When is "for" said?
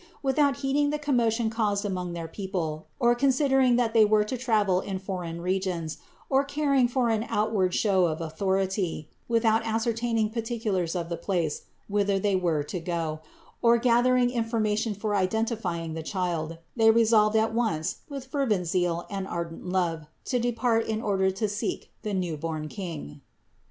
6.87-7.11, 14.95-15.13